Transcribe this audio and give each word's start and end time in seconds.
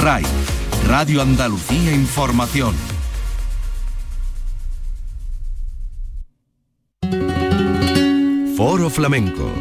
RAI, 0.00 0.22
Radio 0.88 1.20
Andalucía 1.20 1.92
Información. 1.92 2.74
Foro 8.56 8.88
Flamenco. 8.88 9.52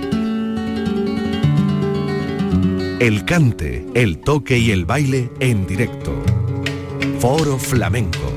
El 3.01 3.25
cante, 3.25 3.85
el 3.95 4.19
toque 4.19 4.57
y 4.57 4.71
el 4.71 4.85
baile 4.85 5.29
en 5.41 5.67
directo. 5.67 6.15
Foro 7.19 7.57
Flamenco. 7.57 8.31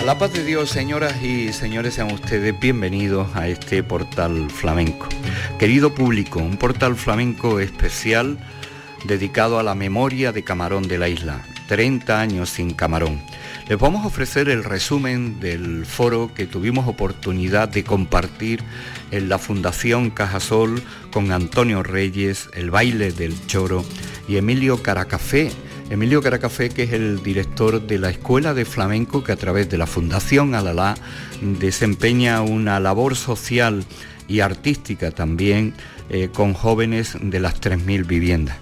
A 0.00 0.02
la 0.02 0.18
paz 0.18 0.32
de 0.32 0.44
Dios, 0.44 0.68
señoras 0.68 1.22
y 1.22 1.52
señores, 1.52 1.94
sean 1.94 2.12
ustedes 2.12 2.58
bienvenidos 2.58 3.28
a 3.36 3.46
este 3.46 3.84
portal 3.84 4.50
flamenco. 4.50 5.06
Querido 5.60 5.94
público, 5.94 6.40
un 6.40 6.56
portal 6.56 6.96
flamenco 6.96 7.60
especial 7.60 8.36
dedicado 9.04 9.58
a 9.58 9.62
la 9.62 9.74
memoria 9.74 10.32
de 10.32 10.42
Camarón 10.42 10.88
de 10.88 10.98
la 10.98 11.08
isla. 11.08 11.42
30 11.68 12.20
años 12.20 12.50
sin 12.50 12.72
Camarón. 12.74 13.20
Les 13.68 13.78
vamos 13.78 14.04
a 14.04 14.08
ofrecer 14.08 14.48
el 14.48 14.64
resumen 14.64 15.40
del 15.40 15.86
foro 15.86 16.30
que 16.34 16.46
tuvimos 16.46 16.86
oportunidad 16.86 17.68
de 17.68 17.84
compartir 17.84 18.62
en 19.10 19.28
la 19.28 19.38
Fundación 19.38 20.10
Cajasol 20.10 20.82
con 21.10 21.32
Antonio 21.32 21.82
Reyes, 21.82 22.50
el 22.54 22.70
baile 22.70 23.12
del 23.12 23.46
choro 23.46 23.84
y 24.28 24.36
Emilio 24.36 24.82
Caracafé. 24.82 25.50
Emilio 25.90 26.22
Caracafé, 26.22 26.70
que 26.70 26.84
es 26.84 26.92
el 26.92 27.22
director 27.22 27.80
de 27.80 27.98
la 27.98 28.10
Escuela 28.10 28.54
de 28.54 28.64
Flamenco, 28.64 29.22
que 29.22 29.32
a 29.32 29.36
través 29.36 29.68
de 29.68 29.78
la 29.78 29.86
Fundación 29.86 30.54
Alalá 30.54 30.94
desempeña 31.40 32.40
una 32.42 32.80
labor 32.80 33.16
social 33.16 33.84
y 34.26 34.40
artística 34.40 35.10
también 35.10 35.74
eh, 36.08 36.28
con 36.32 36.54
jóvenes 36.54 37.16
de 37.20 37.40
las 37.40 37.60
3.000 37.60 38.06
viviendas. 38.06 38.56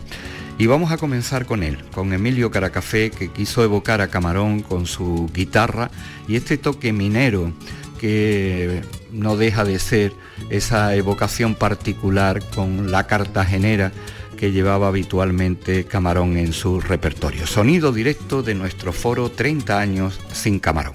Y 0.62 0.69
vamos 0.69 0.93
a 0.93 0.97
comenzar 0.97 1.45
con 1.45 1.65
él, 1.65 1.77
con 1.93 2.12
Emilio 2.12 2.52
Caracafé, 2.52 3.11
que 3.11 3.33
quiso 3.33 3.65
evocar 3.65 4.01
a 4.01 4.07
Camarón 4.07 4.62
con 4.62 4.87
su 4.87 5.29
guitarra 5.34 5.91
y 6.28 6.37
este 6.37 6.56
toque 6.56 6.92
minero 6.92 7.53
que 7.98 8.81
no 9.11 9.37
deja 9.37 9.64
de 9.64 9.81
ser 9.81 10.12
esa 10.50 10.95
evocación 10.95 11.56
particular 11.56 12.48
con 12.55 12.92
la 12.92 13.09
cartagenera 13.09 13.91
que 14.37 14.53
llevaba 14.53 14.87
habitualmente 14.87 15.83
Camarón 15.84 16.37
en 16.37 16.53
su 16.53 16.81
repertorio. 16.81 17.48
Sonido 17.48 17.91
directo 17.91 18.44
de 18.44 18.55
nuestro 18.55 18.92
foro 18.92 19.33
30 19.33 19.81
años 19.81 20.20
sin 20.33 20.61
Camarón. 20.61 20.94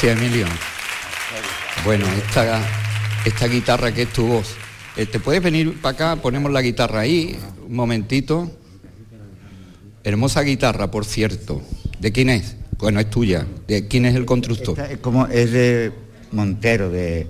Gracias, 0.00 0.22
Emilio. 0.22 0.46
Bueno, 1.84 2.06
esta, 2.06 2.60
esta 3.24 3.48
guitarra 3.48 3.92
que 3.92 4.02
es 4.02 4.12
tu 4.12 4.26
voz. 4.26 4.54
Eh, 4.96 5.06
¿Te 5.06 5.18
puedes 5.18 5.42
venir 5.42 5.80
para 5.80 5.94
acá? 5.94 6.22
Ponemos 6.22 6.52
la 6.52 6.62
guitarra 6.62 7.00
ahí, 7.00 7.36
un 7.66 7.74
momentito. 7.74 8.48
Hermosa 10.04 10.42
guitarra, 10.42 10.90
por 10.90 11.04
cierto. 11.04 11.62
¿De 11.98 12.12
quién 12.12 12.28
es? 12.28 12.56
Bueno, 12.78 13.00
es 13.00 13.10
tuya. 13.10 13.44
¿De 13.66 13.88
quién 13.88 14.06
es 14.06 14.14
el 14.14 14.24
constructor? 14.24 14.78
es, 14.78 14.98
como, 14.98 15.26
es 15.26 15.50
de 15.50 15.92
Montero, 16.30 16.90
de 16.90 17.26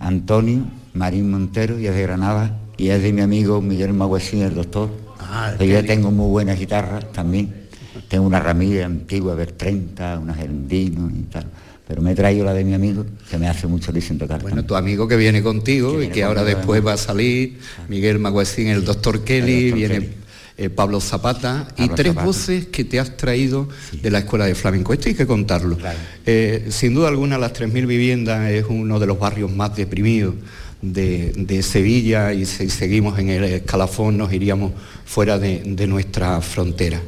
Antonio 0.00 0.66
Marín 0.94 1.30
Montero, 1.30 1.78
y 1.78 1.86
es 1.86 1.94
de 1.94 2.02
Granada, 2.02 2.58
y 2.76 2.88
es 2.88 3.00
de 3.00 3.12
mi 3.12 3.20
amigo 3.20 3.60
Miguel 3.60 3.92
Maguesín, 3.92 4.42
el 4.42 4.56
doctor. 4.56 4.90
Ah, 5.20 5.54
yo 5.60 5.84
tengo 5.84 6.10
muy 6.10 6.30
buenas 6.30 6.58
guitarras 6.58 7.12
también. 7.12 7.68
Tengo 8.08 8.26
una 8.26 8.40
ramilla 8.40 8.86
antigua, 8.86 9.34
ver 9.36 9.52
30, 9.52 10.18
unas 10.18 10.36
Gerendino 10.36 11.10
y 11.10 11.22
tal 11.24 11.46
pero 11.88 12.02
me 12.02 12.12
he 12.12 12.14
traído 12.14 12.44
la 12.44 12.52
de 12.52 12.64
mi 12.64 12.74
amigo, 12.74 13.06
que 13.30 13.38
me 13.38 13.48
hace 13.48 13.66
mucho 13.66 13.90
diciendo 13.92 14.26
tocar. 14.26 14.42
Bueno, 14.42 14.62
tu 14.62 14.76
amigo 14.76 15.08
que 15.08 15.16
viene 15.16 15.42
contigo 15.42 16.02
y 16.02 16.08
que 16.08 16.22
ahora 16.22 16.44
después 16.44 16.86
va 16.86 16.92
a 16.92 16.96
salir, 16.98 17.58
Miguel 17.88 18.18
Maguesín, 18.18 18.68
el 18.68 18.84
doctor 18.84 19.24
Kelly, 19.24 19.72
viene 19.72 20.10
eh, 20.58 20.68
Pablo 20.68 21.00
Zapata, 21.00 21.66
y 21.78 21.88
tres 21.88 22.14
voces 22.14 22.66
que 22.66 22.84
te 22.84 23.00
has 23.00 23.16
traído 23.16 23.70
de 24.02 24.10
la 24.10 24.18
Escuela 24.18 24.44
de 24.44 24.54
Flamenco. 24.54 24.92
Esto 24.92 25.08
hay 25.08 25.14
que 25.14 25.26
contarlo. 25.26 25.78
Eh, 26.26 26.66
sin 26.68 26.92
duda 26.92 27.08
alguna, 27.08 27.38
las 27.38 27.54
3.000 27.54 27.86
viviendas 27.86 28.50
es 28.50 28.66
uno 28.68 29.00
de 29.00 29.06
los 29.06 29.18
barrios 29.18 29.50
más 29.50 29.74
deprimidos 29.74 30.34
de, 30.82 31.62
Sevilla 31.62 32.34
y 32.34 32.44
si 32.44 32.68
seguimos 32.68 33.18
en 33.18 33.30
el 33.30 33.44
escalafón 33.44 34.18
nos 34.18 34.30
iríamos 34.30 34.72
fuera 35.06 35.38
de, 35.38 35.62
de 35.64 35.86
nuestra 35.86 36.38
frontera. 36.42 37.00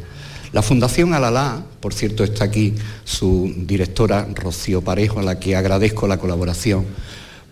La 0.52 0.62
Fundación 0.62 1.14
Alalá, 1.14 1.64
por 1.78 1.94
cierto 1.94 2.24
está 2.24 2.44
aquí 2.44 2.74
su 3.04 3.54
directora 3.56 4.26
Rocío 4.34 4.82
Parejo, 4.82 5.20
a 5.20 5.22
la 5.22 5.38
que 5.38 5.54
agradezco 5.54 6.08
la 6.08 6.18
colaboración, 6.18 6.86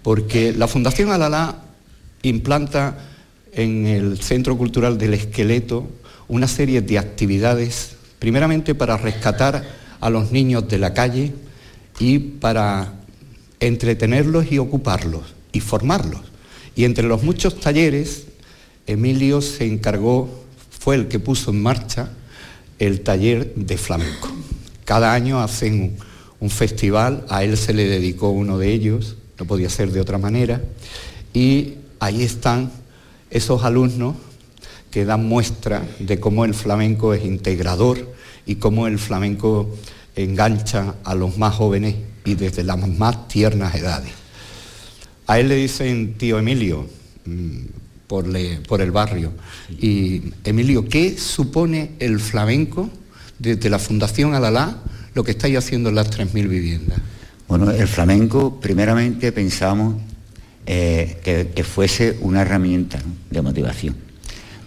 porque 0.02 0.52
la 0.52 0.66
Fundación 0.66 1.12
Alalá 1.12 1.62
implanta 2.22 2.98
en 3.52 3.86
el 3.86 4.20
Centro 4.20 4.58
Cultural 4.58 4.98
del 4.98 5.14
Esqueleto 5.14 5.88
una 6.26 6.48
serie 6.48 6.82
de 6.82 6.98
actividades, 6.98 7.96
primeramente 8.18 8.74
para 8.74 8.96
rescatar 8.96 9.64
a 10.00 10.10
los 10.10 10.32
niños 10.32 10.68
de 10.68 10.78
la 10.78 10.92
calle 10.92 11.32
y 12.00 12.18
para 12.18 12.94
entretenerlos 13.60 14.50
y 14.50 14.58
ocuparlos 14.58 15.22
y 15.52 15.60
formarlos. 15.60 16.22
Y 16.74 16.84
entre 16.84 17.06
los 17.06 17.22
muchos 17.22 17.60
talleres, 17.60 18.26
Emilio 18.88 19.40
se 19.40 19.66
encargó, 19.66 20.44
fue 20.70 20.96
el 20.96 21.06
que 21.06 21.20
puso 21.20 21.52
en 21.52 21.62
marcha 21.62 22.10
el 22.78 23.00
taller 23.00 23.54
de 23.54 23.76
flamenco. 23.76 24.28
Cada 24.84 25.12
año 25.12 25.40
hacen 25.40 25.96
un, 26.40 26.50
festival, 26.50 27.25
a 27.28 27.44
él 27.44 27.56
se 27.56 27.75
le 27.75 27.86
dedicó 27.86 28.30
uno 28.30 28.58
de 28.58 28.72
ellos, 28.72 29.16
no 29.38 29.46
podía 29.46 29.69
ser 29.69 29.92
de 29.92 30.00
otra 30.00 30.19
manera, 30.19 30.62
y 31.34 31.75
ahí 32.00 32.22
están 32.22 32.70
esos 33.30 33.64
alumnos 33.64 34.16
que 34.90 35.04
dan 35.04 35.26
muestra 35.26 35.86
de 35.98 36.19
cómo 36.19 36.44
el 36.44 36.54
flamenco 36.54 37.12
es 37.12 37.25
integrador 37.25 38.14
y 38.46 38.56
cómo 38.56 38.86
el 38.86 38.98
flamenco 38.98 39.74
engancha 40.16 40.94
a 41.04 41.14
los 41.14 41.36
más 41.36 41.54
jóvenes 41.54 41.96
y 42.24 42.34
desde 42.34 42.64
las 42.64 42.78
más 42.88 43.28
tiernas 43.28 43.74
edades. 43.74 44.12
A 45.26 45.38
él 45.38 45.48
le 45.48 45.56
dicen 45.56 46.14
tío 46.14 46.38
Emilio 46.38 46.86
por, 48.08 48.81
el 48.81 48.90
barrio. 48.90 49.32
Y 49.78 50.32
Emilio, 50.43 50.88
¿qué 50.88 51.16
supone 51.19 51.93
el 52.00 52.19
flamenco 52.19 52.90
desde 53.38 53.70
la 53.70 53.78
Fundación 53.78 54.34
Alalá 54.34 54.78
lo 55.14 55.22
que 55.22 55.32
estáis 55.32 55.58
haciendo 55.58 55.90
en 55.90 55.94
las 55.94 56.10
3.000 56.10 56.49
viviendas? 56.49 56.99
Bueno, 57.46 57.70
el 57.70 57.87
flamenco, 57.87 58.58
primeramente 58.60 59.31
pensamos 59.31 59.96
eh, 60.66 61.50
que, 61.55 61.64
fuese 61.64 62.19
una 62.22 62.43
herramienta 62.43 62.99
de 63.31 63.43
motivación. 63.43 63.94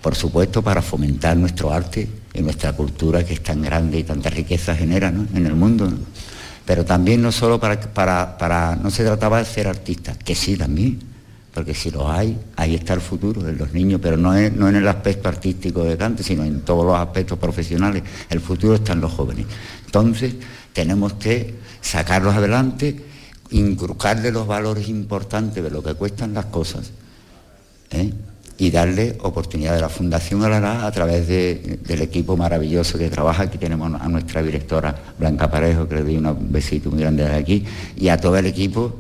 Por 0.02 0.16
supuesto, 0.16 0.62
para 0.62 0.82
fomentar 0.82 1.36
nuestro 1.36 1.72
arte 1.72 2.08
y 2.34 2.42
nuestra 2.42 2.74
cultura 2.74 3.24
que 3.24 3.34
es 3.34 3.44
tan 3.44 3.62
grande 3.62 4.00
y 4.00 4.04
tanta 4.04 4.30
riqueza 4.30 4.76
genera 4.76 5.10
en 5.10 5.46
el 5.46 5.56
mundo. 5.56 5.92
Pero 6.66 6.86
también 6.86 7.22
no 7.22 7.32
solo 7.32 7.60
para, 7.60 7.80
para, 7.80 8.38
para, 8.38 8.76
no 8.76 8.90
se 8.90 9.04
trataba 9.04 9.40
de 9.40 9.46
ser 9.46 9.68
artistas, 9.68 10.18
que 10.18 10.36
sí 10.36 10.56
también, 10.58 11.11
porque 11.54 11.74
si 11.74 11.92
lo 11.92 12.10
hay, 12.10 12.38
ahí 12.56 12.76
está 12.76 12.94
el 12.94 13.02
futuro 13.02 13.42
de 13.42 13.54
los 13.54 13.74
niños, 13.74 14.00
pero 14.02 14.16
no, 14.16 14.32
no 14.32 14.70
en 14.70 14.76
el 14.76 14.88
aspecto 14.88 15.28
artístico 15.28 15.84
de 15.84 15.98
cante, 15.98 16.24
sino 16.24 16.44
en 16.44 16.62
todos 16.62 16.86
los 16.86 16.96
aspectos 16.96 17.38
profesionales. 17.38 18.04
El 18.30 18.40
futuro 18.40 18.76
está 18.76 18.94
en 18.94 19.02
los 19.02 19.12
jóvenes. 19.12 19.46
Entonces, 19.86 20.36
tenemos 20.72 21.14
que 21.14 21.56
sacarlos 21.82 22.36
adelante, 22.36 22.96
inculcarle 23.52 24.32
los 24.32 24.48
valores 24.48 24.88
importantes 24.88 25.62
de 25.62 25.70
lo 25.70 25.84
que 25.84 25.94
cuestan 25.94 26.34
las 26.34 26.46
cosas 26.46 26.92
¿eh? 27.92 28.14
y 28.58 28.72
darle 28.72 29.18
oportunidad 29.22 29.76
de 29.76 29.82
la 29.82 29.90
Fundación 29.90 30.44
Alará 30.44 30.86
a 30.86 30.92
través 30.92 31.28
del 31.28 32.02
equipo 32.02 32.38
maravilloso 32.38 32.98
que 32.98 33.10
trabaja. 33.10 33.44
Aquí 33.44 33.58
tenemos 33.58 33.92
a 34.00 34.08
nuestra 34.08 34.42
directora 34.42 34.96
Blanca 35.20 35.52
Parejo, 35.52 35.86
que 35.86 35.96
le 35.96 36.04
doy 36.04 36.18
un 36.18 36.52
besito 36.52 36.90
muy 36.90 37.02
grande 37.02 37.26
de 37.26 37.36
aquí, 37.36 37.66
y 37.98 38.08
a 38.08 38.18
todo 38.18 38.38
el 38.38 38.46
equipo 38.46 38.96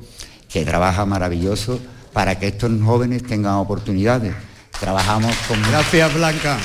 que 0.51 0.65
trabaja 0.65 1.05
maravilloso 1.05 1.79
para 2.13 2.37
que 2.37 2.47
estos 2.47 2.71
jóvenes 2.81 3.23
tengan 3.23 3.55
oportunidades. 3.55 4.33
Trabajamos 4.79 5.35
con... 5.47 5.61
Gracias, 5.63 6.13
Blanca. 6.13 6.57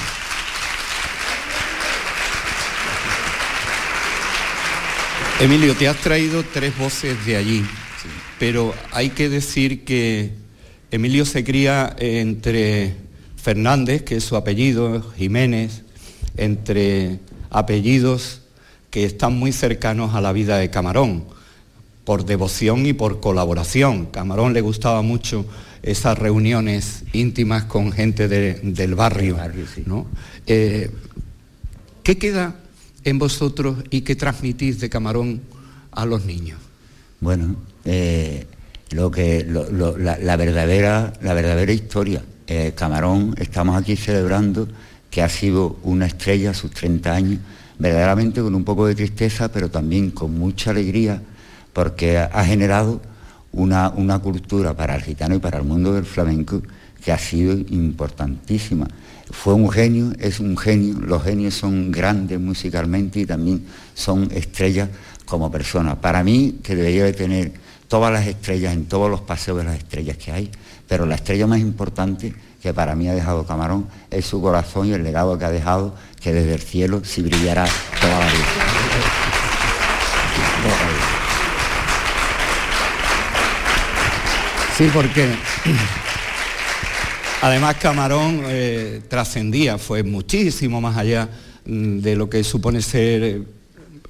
Emilio, 5.38 5.74
te 5.74 5.86
has 5.86 5.96
traído 5.98 6.42
tres 6.50 6.76
voces 6.78 7.26
de 7.26 7.36
allí, 7.36 7.62
pero 8.38 8.74
hay 8.90 9.10
que 9.10 9.28
decir 9.28 9.84
que 9.84 10.30
Emilio 10.90 11.26
se 11.26 11.44
cría 11.44 11.94
entre 11.98 12.96
Fernández, 13.36 14.02
que 14.02 14.16
es 14.16 14.24
su 14.24 14.34
apellido, 14.34 15.12
Jiménez, 15.14 15.82
entre 16.38 17.20
apellidos 17.50 18.40
que 18.90 19.04
están 19.04 19.38
muy 19.38 19.52
cercanos 19.52 20.14
a 20.14 20.22
la 20.22 20.32
vida 20.32 20.56
de 20.56 20.70
Camarón, 20.70 21.26
por 22.06 22.24
devoción 22.24 22.86
y 22.86 22.92
por 22.92 23.18
colaboración. 23.18 24.06
Camarón 24.06 24.54
le 24.54 24.60
gustaba 24.60 25.02
mucho 25.02 25.44
esas 25.82 26.16
reuniones 26.16 27.02
íntimas 27.12 27.64
con 27.64 27.90
gente 27.90 28.28
del 28.28 28.94
barrio. 28.94 29.36
Eh, 30.46 30.90
¿Qué 32.04 32.16
queda 32.16 32.54
en 33.02 33.18
vosotros 33.18 33.78
y 33.90 34.02
qué 34.02 34.14
transmitís 34.14 34.78
de 34.78 34.88
Camarón 34.88 35.42
a 35.90 36.06
los 36.06 36.24
niños? 36.24 36.60
Bueno, 37.20 37.56
eh, 37.84 38.46
lo 38.90 39.10
que, 39.10 39.44
la, 39.44 40.36
verdadera, 40.36 41.12
la 41.22 41.34
verdadera 41.34 41.72
historia. 41.72 42.22
Eh, 42.46 42.72
Camarón, 42.76 43.34
estamos 43.36 43.76
aquí 43.76 43.96
celebrando 43.96 44.68
que 45.10 45.22
ha 45.22 45.28
sido 45.28 45.80
una 45.82 46.06
estrella 46.06 46.50
a 46.50 46.54
sus 46.54 46.70
30 46.70 47.12
años, 47.12 47.40
verdaderamente 47.80 48.40
con 48.40 48.54
un 48.54 48.62
poco 48.62 48.86
de 48.86 48.94
tristeza, 48.94 49.50
pero 49.50 49.68
también 49.68 50.12
con 50.12 50.38
mucha 50.38 50.70
alegría, 50.70 51.20
porque 51.76 52.16
ha 52.16 52.42
generado 52.42 53.02
una, 53.52 53.90
una 53.90 54.18
cultura 54.18 54.72
para 54.74 54.94
el 54.94 55.02
gitano 55.02 55.34
y 55.34 55.40
para 55.40 55.58
el 55.58 55.64
mundo 55.64 55.92
del 55.92 56.06
flamenco 56.06 56.62
que 57.04 57.12
ha 57.12 57.18
sido 57.18 57.52
importantísima 57.52 58.88
fue 59.30 59.52
un 59.52 59.68
genio, 59.70 60.12
es 60.18 60.40
un 60.40 60.56
genio, 60.56 60.98
los 61.00 61.22
genios 61.22 61.52
son 61.52 61.92
grandes 61.92 62.40
musicalmente 62.40 63.20
y 63.20 63.26
también 63.26 63.66
son 63.92 64.30
estrellas 64.32 64.88
como 65.26 65.50
personas. 65.50 65.96
Para 65.96 66.24
mí, 66.24 66.60
que 66.62 66.74
debería 66.74 67.04
de 67.04 67.12
tener 67.12 67.52
todas 67.88 68.10
las 68.10 68.26
estrellas 68.26 68.72
en 68.72 68.86
todos 68.86 69.10
los 69.10 69.20
paseos 69.20 69.58
de 69.58 69.64
las 69.64 69.76
estrellas 69.76 70.16
que 70.16 70.32
hay, 70.32 70.50
pero 70.88 71.04
la 71.04 71.16
estrella 71.16 71.46
más 71.46 71.60
importante 71.60 72.34
que 72.62 72.72
para 72.72 72.94
mí 72.94 73.06
ha 73.06 73.14
dejado 73.14 73.44
Camarón 73.44 73.86
es 74.10 74.24
su 74.24 74.40
corazón 74.40 74.86
y 74.86 74.92
el 74.92 75.02
legado 75.02 75.38
que 75.38 75.44
ha 75.44 75.50
dejado, 75.50 75.94
que 76.22 76.32
desde 76.32 76.54
el 76.54 76.62
cielo 76.62 77.02
sí 77.04 77.20
brillará 77.20 77.66
toda 78.00 78.18
la 78.18 78.26
vida. 78.26 78.65
Sí, 84.76 84.90
porque 84.92 85.26
Además, 87.42 87.76
Camarón 87.76 88.42
eh, 88.46 89.02
trascendía, 89.08 89.78
fue 89.78 90.02
muchísimo 90.02 90.80
más 90.80 90.96
allá 90.96 91.28
mm, 91.64 91.98
de 91.98 92.16
lo 92.16 92.28
que 92.28 92.42
supone 92.42 92.82
ser 92.82 93.22
eh, 93.22 93.42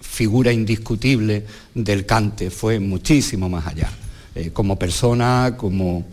figura 0.00 0.52
indiscutible 0.52 1.44
del 1.74 2.06
cante, 2.06 2.50
fue 2.50 2.78
muchísimo 2.80 3.48
más 3.48 3.66
allá, 3.66 3.90
eh, 4.34 4.50
como 4.52 4.78
persona, 4.78 5.54
como, 5.56 6.06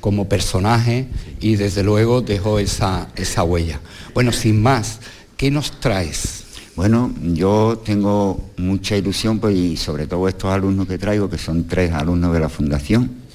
como 0.00 0.28
personaje 0.28 1.08
y 1.40 1.56
desde 1.56 1.82
luego 1.82 2.22
dejó 2.22 2.58
esa, 2.58 3.08
esa 3.16 3.42
huella. 3.42 3.80
Bueno, 4.14 4.32
sin 4.32 4.62
más, 4.62 5.00
¿qué 5.36 5.50
nos 5.50 5.78
traes? 5.80 6.44
Bueno, 6.76 7.12
yo 7.22 7.82
tengo 7.84 8.50
mucha 8.56 8.96
ilusión 8.96 9.40
pues, 9.40 9.56
y 9.56 9.76
sobre 9.76 10.06
todo 10.06 10.28
estos 10.28 10.50
alumnos 10.50 10.86
que 10.86 10.96
traigo, 10.96 11.28
que 11.28 11.38
son 11.38 11.66
tres 11.66 11.92
alumnos 11.92 12.32
de 12.32 12.40
la 12.40 12.48
Fundación, 12.48 13.25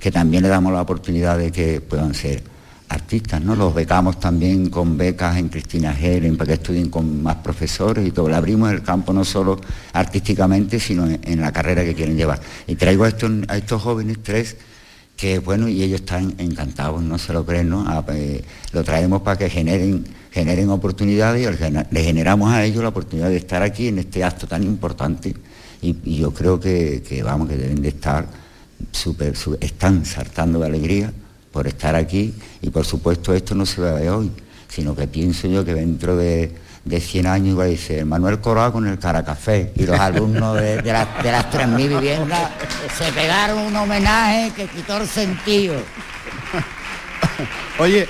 que 0.00 0.10
también 0.10 0.42
le 0.42 0.48
damos 0.48 0.72
la 0.72 0.82
oportunidad 0.82 1.38
de 1.38 1.50
que 1.50 1.80
puedan 1.80 2.14
ser 2.14 2.42
artistas, 2.88 3.42
¿no? 3.42 3.54
Los 3.54 3.74
becamos 3.74 4.18
también 4.18 4.70
con 4.70 4.96
becas 4.96 5.36
en 5.36 5.48
Cristina 5.48 5.96
Helen 5.98 6.36
para 6.36 6.48
que 6.48 6.54
estudien 6.54 6.88
con 6.88 7.22
más 7.22 7.36
profesores 7.36 8.06
y 8.06 8.10
todo. 8.10 8.28
Le 8.28 8.36
abrimos 8.36 8.72
el 8.72 8.82
campo 8.82 9.12
no 9.12 9.24
solo 9.24 9.60
artísticamente, 9.92 10.80
sino 10.80 11.06
en, 11.06 11.40
la 11.40 11.52
carrera 11.52 11.84
que 11.84 11.94
quieren 11.94 12.16
llevar. 12.16 12.40
Y 12.66 12.76
traigo 12.76 13.04
a 13.04 13.08
estos, 13.08 13.82
jóvenes 13.82 14.18
tres 14.22 14.56
que, 15.16 15.40
bueno, 15.40 15.68
y 15.68 15.82
ellos 15.82 16.00
están 16.00 16.34
encantados, 16.38 17.02
no 17.02 17.18
se 17.18 17.32
lo 17.32 17.44
creen, 17.44 17.68
¿no? 17.68 17.84
Ah, 17.86 18.04
pues, 18.06 18.42
lo 18.72 18.84
traemos 18.84 19.22
para 19.22 19.36
que 19.36 19.50
generen, 19.50 20.04
generen 20.30 20.70
oportunidades 20.70 21.46
y 21.46 21.94
le 21.94 22.04
generamos 22.04 22.52
a 22.52 22.64
ellos 22.64 22.82
la 22.82 22.90
oportunidad 22.90 23.28
de 23.28 23.36
estar 23.36 23.62
aquí 23.62 23.88
en 23.88 23.98
este 23.98 24.22
acto 24.22 24.46
tan 24.46 24.62
importante. 24.62 25.34
Y, 25.82 26.16
yo 26.18 26.32
creo 26.32 26.58
que, 26.58 27.22
vamos, 27.24 27.48
que 27.48 27.56
deben 27.56 27.82
de 27.82 27.88
estar 27.88 28.26
están 29.60 30.04
saltando 30.04 30.58
de 30.58 30.66
alegría 30.66 31.12
por 31.52 31.66
estar 31.66 31.94
aquí 31.94 32.34
y 32.62 32.70
por 32.70 32.84
supuesto 32.84 33.34
esto 33.34 33.54
no 33.54 33.66
se 33.66 33.80
ve 33.80 34.10
hoy, 34.10 34.30
sino 34.68 34.94
que 34.94 35.06
pienso 35.06 35.48
yo 35.48 35.64
que 35.64 35.74
dentro 35.74 36.16
de, 36.16 36.54
de 36.84 37.00
100 37.00 37.26
años 37.26 37.48
iba 37.54 37.64
a 37.64 37.68
decir 37.68 38.04
Manuel 38.04 38.40
Coroa 38.40 38.72
con 38.72 38.86
el 38.86 38.98
Caracafé 38.98 39.72
y 39.76 39.86
los 39.86 39.98
alumnos 39.98 40.56
de, 40.56 40.82
de, 40.82 40.92
las, 40.92 41.22
de 41.22 41.32
las 41.32 41.50
3.000 41.50 41.88
viviendas 41.88 42.50
se 42.96 43.12
pegaron 43.12 43.58
un 43.58 43.76
homenaje 43.76 44.52
que 44.54 44.66
quitó 44.66 44.98
el 44.98 45.08
sentido. 45.08 45.74
Oye, 47.78 48.08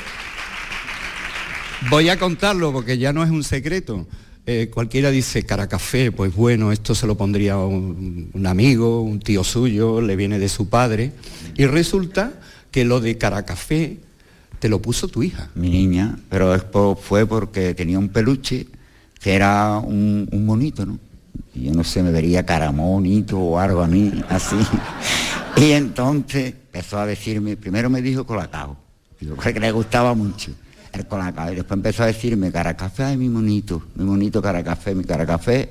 voy 1.91 2.09
a 2.09 2.19
contarlo 2.19 2.73
porque 2.73 2.99
ya 2.99 3.13
no 3.13 3.23
es 3.23 3.31
un 3.31 3.45
secreto. 3.45 4.07
Eh, 4.51 4.71
cualquiera 4.71 5.11
dice 5.11 5.45
Caracafé, 5.45 6.11
pues 6.11 6.35
bueno, 6.35 6.73
esto 6.73 6.95
se 6.95 7.07
lo 7.07 7.19
pondría 7.19 7.59
un, 7.59 8.47
amigo, 8.47 9.03
un 9.03 9.21
tío 9.21 9.45
suyo, 9.45 10.01
le 10.01 10.17
viene 10.17 10.39
de 10.39 10.49
su 10.49 10.71
padre. 10.71 11.13
Y 11.55 11.67
resulta 11.67 12.33
que 12.71 12.87
lo 12.87 12.99
de 13.01 13.19
Caracafé 13.19 13.99
te 14.59 14.71
lo 14.71 14.81
puso 14.81 15.07
tu 15.09 15.23
hija. 15.23 15.51
Mi 15.55 15.69
niña, 15.69 16.19
pero 16.31 16.59
fue 16.99 17.27
porque 17.27 17.75
tenía 17.75 17.99
un 17.99 18.09
peluche 18.09 18.67
que 19.21 19.35
era 19.35 19.77
un, 19.81 20.27
monito, 20.33 20.87
¿no? 20.87 20.99
yo 21.55 21.75
no 21.75 21.85
sé, 21.85 22.03
me 22.03 22.11
vería 22.11 22.47
caramonito 22.47 23.39
o 23.39 23.59
algo 23.59 23.83
a 23.83 23.87
mí, 23.87 24.25
así. 24.31 24.57
Y 25.59 25.73
entonces 25.73 26.55
empezó 26.55 26.99
a 26.99 27.05
decirme, 27.05 27.59
primero 27.59 27.91
me 27.91 28.01
dijo 28.01 28.25
colacao, 28.25 28.79
digo, 29.21 29.37
que 29.53 29.61
le 29.61 29.73
gustaba 29.73 30.15
mucho 30.15 30.53
el 30.93 31.07
colacao, 31.07 31.53
y 31.53 31.57
después 31.57 31.77
empezó 31.77 32.03
a 32.03 32.07
decirme 32.07 32.53
cara 32.53 32.77
café, 32.77 33.05
ay 33.05 33.17
mi 33.17 33.29
monito, 33.29 33.83
mi 33.95 34.05
monito 34.05 34.43
cara 34.43 34.65
café, 34.65 34.95
mi 34.95 35.05
cara 35.05 35.27
café. 35.27 35.71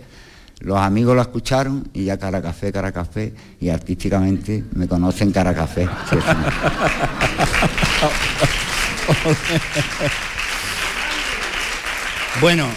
Los 0.59 0.79
amigos 0.79 1.15
lo 1.15 1.21
escucharon 1.21 1.88
y 1.93 2.05
ya 2.05 2.17
cara 2.17 2.41
café, 2.41 2.71
cara 2.71 2.91
café, 2.91 3.31
y 3.59 3.69
artísticamente 3.69 4.63
me 4.74 4.88
conocen 4.88 5.31
cara 5.31 5.53
café. 5.53 5.88
bueno, 12.41 12.67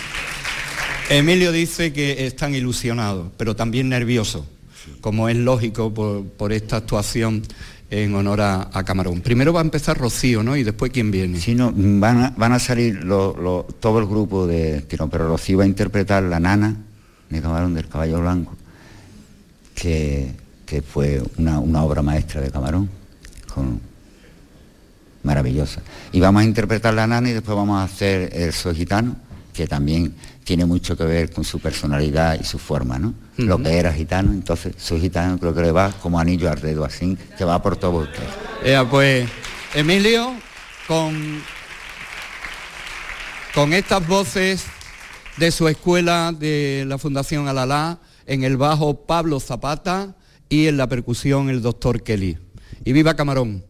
Emilio 1.09 1.53
dice 1.53 1.91
que 1.93 2.27
están 2.27 2.55
ilusionados, 2.55 3.29
pero 3.37 3.57
también 3.57 3.89
nerviosos, 3.89 4.45
como 5.01 5.29
es 5.29 5.37
lógico 5.37 5.93
por, 5.93 6.53
esta 6.53 6.77
actuación 6.77 7.43
en 7.91 8.15
honor 8.15 8.41
a, 8.41 8.85
Camarón. 8.85 9.21
Primero 9.21 9.53
va 9.53 9.61
a 9.61 9.65
empezar 9.65 9.99
Rocío, 9.99 10.43
¿no? 10.43 10.57
Y 10.57 10.63
después 10.63 10.93
quién 10.93 11.11
viene. 11.11 11.41
Sí, 11.41 11.55
no, 11.55 11.73
van 11.75 12.53
a, 12.53 12.59
salir 12.59 13.01
todo 13.07 13.99
el 13.99 14.07
grupo 14.07 14.47
de 14.47 14.83
Tirón, 14.83 15.11
pero 15.11 15.29
Rocío 15.29 15.59
va 15.59 15.65
a 15.65 15.67
interpretar 15.67 16.23
la 16.23 16.39
nana 16.39 16.77
de 17.29 17.43
Camarón 17.43 17.75
del 17.75 17.89
Caballo 17.89 18.21
Blanco, 18.21 18.57
que, 19.75 20.35
fue 20.89 21.21
una, 21.37 21.61
obra 21.83 22.01
maestra 22.01 22.41
de 22.41 22.51
Camarón, 22.51 22.89
maravillosa. 25.25 25.83
Y 26.13 26.21
vamos 26.21 26.43
a 26.43 26.45
interpretar 26.45 26.95
la 26.95 27.07
nana 27.07 27.29
y 27.29 27.33
después 27.33 27.57
vamos 27.57 27.81
a 27.81 27.85
hacer 27.85 28.31
el 28.33 28.53
soy 28.53 28.77
gitano 28.77 29.30
que 29.53 29.67
también 29.67 30.15
tiene 30.45 30.65
mucho 30.65 30.97
que 30.97 31.05
ver 31.05 31.31
con 31.33 31.45
su 31.45 31.59
personalidad 31.61 32.39
y 32.41 32.45
su 32.45 32.59
forma, 32.59 32.99
¿no? 32.99 33.15
Lo 33.37 33.59
que 33.63 33.79
era 33.79 33.93
gitano, 33.93 34.33
entonces 34.33 34.75
soy 34.77 35.01
gitano 35.01 35.39
creo 35.39 35.55
que 35.55 35.63
le 35.63 35.73
va 35.73 35.91
como 35.93 36.19
anillo 36.21 36.51
al 36.51 36.61
dedo, 36.61 36.85
así, 36.85 37.17
que 37.39 37.45
va 37.45 37.63
por 37.63 37.77
todo 37.77 38.03
usted. 38.03 38.23
pues, 38.91 39.29
Emilio, 39.75 40.35
con, 40.87 41.43
con 43.55 43.73
estas 43.73 44.07
voces 44.07 44.65
de 45.37 45.51
su 45.51 45.69
escuela 45.69 46.33
de 46.39 46.85
la 46.87 46.99
Fundación 46.99 47.49
Alalá, 47.49 47.99
en 48.27 48.45
el 48.45 48.57
bajo 48.57 49.07
Pablo 49.07 49.41
Zapata 49.41 50.15
y 50.49 50.67
en 50.67 50.77
la 50.77 50.89
percusión 50.89 51.49
el 51.49 51.63
doctor 51.63 52.03
Kelly. 52.03 52.39
Y 52.85 52.93
viva 52.93 53.15
Camarón. 53.15 53.65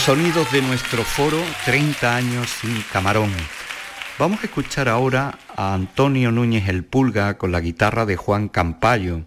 Los 0.00 0.16
sonidos 0.16 0.50
de 0.50 0.62
nuestro 0.62 1.04
foro 1.04 1.36
30 1.66 2.16
años 2.16 2.48
sin 2.48 2.82
camarón. 2.90 3.30
Vamos 4.18 4.40
a 4.40 4.46
escuchar 4.46 4.88
ahora 4.88 5.38
a 5.54 5.74
Antonio 5.74 6.32
Núñez 6.32 6.70
el 6.70 6.84
Pulga 6.84 7.36
con 7.36 7.52
la 7.52 7.60
guitarra 7.60 8.06
de 8.06 8.16
Juan 8.16 8.48
Campayo, 8.48 9.24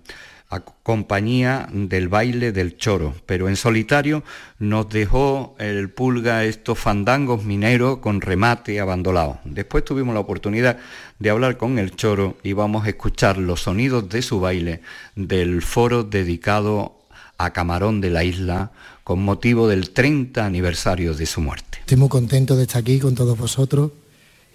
a 0.50 0.62
compañía 0.62 1.68
del 1.72 2.08
baile 2.08 2.51
del 2.51 2.75
choro, 2.75 3.13
pero 3.27 3.50
en 3.50 3.56
solitario 3.56 4.24
nos 4.58 4.89
dejó 4.89 5.56
el 5.60 5.92
Pulga 5.92 6.44
estos 6.44 6.80
fandangos 6.80 7.44
mineros 7.44 8.00
con 8.00 8.20
remate 8.20 8.80
abandonado. 8.80 9.38
Después 9.44 9.86
tuvimos 9.86 10.15
la 10.15 10.21
oportunidad 10.21 10.80
de 11.19 11.30
hablar 11.30 11.58
con 11.58 11.78
el 11.78 11.95
choro 11.95 12.38
y 12.41 12.54
vamos 12.54 12.88
a 12.88 12.89
escuchar 12.89 13.38
los 13.38 13.62
sonidos 13.62 14.10
de 14.10 14.24
su 14.24 14.39
baile 14.39 14.82
del 15.15 15.62
foro 15.62 16.04
dedicado 16.04 16.98
a 17.38 17.52
Camarón 17.52 18.02
de 18.02 18.10
la 18.10 18.24
Isla 18.24 18.71
con 19.04 19.22
motivo 19.22 19.68
del 19.68 19.89
30 19.89 20.46
aniversario 20.46 21.13
de 21.13 21.26
su 21.26 21.42
muerte. 21.42 21.80
Estoy 21.80 21.98
muy 21.98 22.10
contento 22.10 22.56
de 22.56 22.63
estar 22.63 22.82
aquí 22.82 23.00
con 23.00 23.16
todos 23.16 23.38
vosotros 23.38 23.92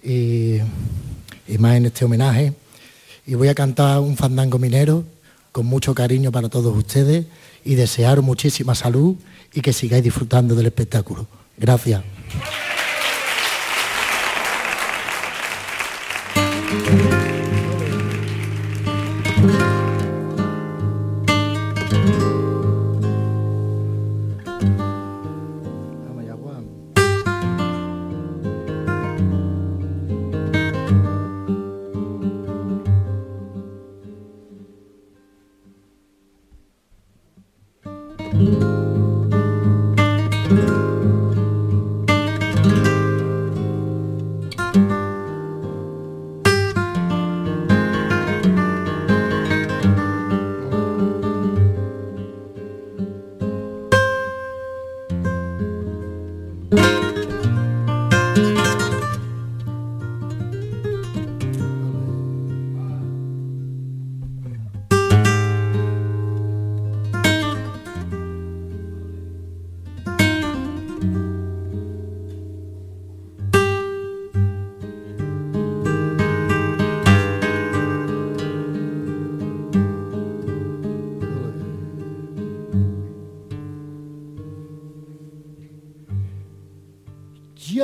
y, 0.03 0.57
más 1.59 1.75
en 1.75 1.85
este 1.85 2.05
homenaje. 2.05 2.53
Y 3.25 3.35
voy 3.35 3.47
a 3.49 3.55
cantar 3.55 3.99
un 3.99 4.17
fandango 4.17 4.57
minero 4.57 5.03
con 5.51 5.65
mucho 5.65 5.93
cariño 5.93 6.31
para 6.31 6.49
todos 6.49 6.75
ustedes 6.75 7.25
y 7.63 7.75
desear 7.75 8.21
muchísima 8.21 8.73
salud 8.75 9.15
y 9.53 9.61
que 9.61 9.73
sigáis 9.73 10.03
disfrutando 10.03 10.55
del 10.55 10.67
espectáculo. 10.67 11.27
Gracias. 11.57 12.03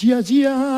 Yeah, 0.00 0.22
yeah. 0.26 0.77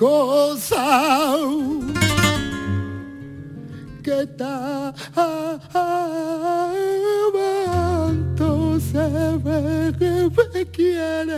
Cosa. 0.00 1.36
Que 4.02 4.22
está 4.22 4.94
se 8.80 9.08
ve 9.44 9.92
que 9.98 10.30
me 10.54 10.64
quieren. 10.70 11.30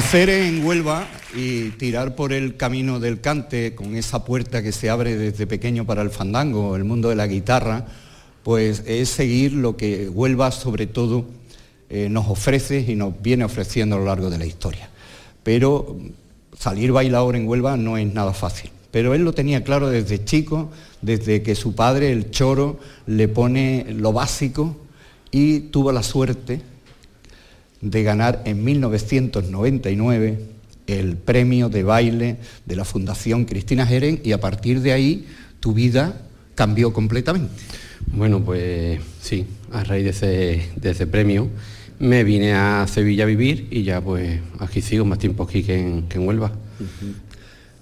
Nacer 0.00 0.30
en 0.30 0.64
Huelva 0.64 1.06
y 1.36 1.68
tirar 1.72 2.16
por 2.16 2.32
el 2.32 2.56
camino 2.56 3.00
del 3.00 3.20
cante 3.20 3.74
con 3.74 3.94
esa 3.94 4.24
puerta 4.24 4.62
que 4.62 4.72
se 4.72 4.88
abre 4.88 5.14
desde 5.14 5.46
pequeño 5.46 5.84
para 5.84 6.00
el 6.00 6.08
fandango, 6.08 6.74
el 6.74 6.84
mundo 6.84 7.10
de 7.10 7.16
la 7.16 7.26
guitarra, 7.26 7.84
pues 8.42 8.82
es 8.86 9.10
seguir 9.10 9.52
lo 9.52 9.76
que 9.76 10.08
Huelva 10.08 10.52
sobre 10.52 10.86
todo 10.86 11.26
eh, 11.90 12.08
nos 12.08 12.28
ofrece 12.28 12.80
y 12.80 12.94
nos 12.96 13.20
viene 13.20 13.44
ofreciendo 13.44 13.96
a 13.96 13.98
lo 13.98 14.06
largo 14.06 14.30
de 14.30 14.38
la 14.38 14.46
historia. 14.46 14.88
Pero 15.42 15.98
salir 16.58 16.92
bailador 16.92 17.36
en 17.36 17.46
Huelva 17.46 17.76
no 17.76 17.98
es 17.98 18.12
nada 18.12 18.32
fácil. 18.32 18.70
Pero 18.90 19.12
él 19.12 19.22
lo 19.22 19.34
tenía 19.34 19.64
claro 19.64 19.90
desde 19.90 20.24
chico, 20.24 20.70
desde 21.02 21.42
que 21.42 21.54
su 21.54 21.74
padre, 21.74 22.10
el 22.10 22.30
choro, 22.30 22.80
le 23.06 23.28
pone 23.28 23.84
lo 23.90 24.14
básico 24.14 24.78
y 25.30 25.60
tuvo 25.60 25.92
la 25.92 26.02
suerte 26.02 26.62
de 27.80 28.02
ganar 28.02 28.42
en 28.44 28.64
1999 28.64 30.38
el 30.86 31.16
premio 31.16 31.68
de 31.68 31.82
baile 31.82 32.36
de 32.66 32.76
la 32.76 32.84
Fundación 32.84 33.44
Cristina 33.44 33.86
Jeren 33.86 34.20
y 34.24 34.32
a 34.32 34.40
partir 34.40 34.80
de 34.80 34.92
ahí 34.92 35.26
tu 35.60 35.72
vida 35.72 36.20
cambió 36.54 36.92
completamente. 36.92 37.52
Bueno, 38.12 38.40
pues 38.40 39.00
sí, 39.20 39.46
a 39.72 39.84
raíz 39.84 40.20
de 40.20 40.62
ese, 40.82 41.06
premio 41.06 41.48
me 41.98 42.24
vine 42.24 42.54
a 42.54 42.86
Sevilla 42.88 43.24
a 43.24 43.26
vivir 43.26 43.68
y 43.70 43.82
ya 43.82 44.00
pues 44.00 44.40
aquí 44.58 44.80
sigo 44.80 45.04
más 45.04 45.18
tiempo 45.18 45.44
aquí 45.44 45.62
que 45.62 45.78
en, 45.78 46.26
Huelva. 46.26 46.52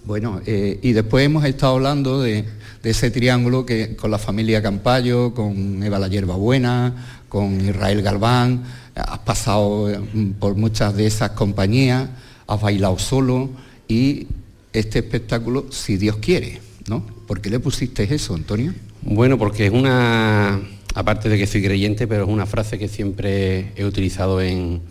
Bueno, 0.04 0.40
eh, 0.46 0.78
y 0.82 0.92
después 0.92 1.24
hemos 1.24 1.44
estado 1.44 1.74
hablando 1.74 2.20
de, 2.20 2.44
de, 2.82 2.90
ese 2.90 3.10
triángulo 3.10 3.64
que 3.64 3.94
con 3.94 4.10
la 4.10 4.18
familia 4.18 4.62
Campayo, 4.62 5.34
con 5.34 5.82
Eva 5.82 5.98
la 5.98 6.08
Hierba 6.08 6.36
Buena, 6.36 7.22
con 7.28 7.60
Israel 7.60 8.02
Galván, 8.02 8.64
has 8.98 9.18
pasado 9.20 9.88
mm, 10.12 10.32
por 10.32 10.54
muchas 10.56 10.96
de 10.96 11.06
esas 11.06 11.30
compañías, 11.30 12.08
has 12.46 12.60
bailado 12.60 12.98
solo 12.98 13.50
y 13.86 14.26
este 14.72 15.00
espectáculo, 15.00 15.66
si 15.70 15.96
Dios 15.96 16.16
quiere, 16.16 16.60
¿no? 16.88 17.04
¿Por 17.26 17.40
qué 17.40 17.50
le 17.50 17.60
pusiste 17.60 18.12
eso, 18.14 18.34
Antonio? 18.34 18.74
Bueno, 19.02 19.38
porque 19.38 19.66
es 19.66 19.72
una, 19.72 20.60
aparte 20.94 21.28
de 21.28 21.38
que 21.38 21.46
soy 21.46 21.62
creyente, 21.62 22.06
pero 22.06 22.24
es 22.24 22.30
una 22.30 22.46
frase 22.46 22.78
que 22.78 22.88
siempre 22.88 23.72
he 23.76 23.84
utilizado 23.84 24.40
en, 24.40 24.82